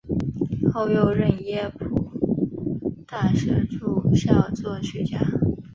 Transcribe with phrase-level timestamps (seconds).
[0.73, 2.09] 后又任耶鲁
[3.07, 5.19] 大学驻校作曲家。